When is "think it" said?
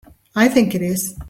0.47-0.81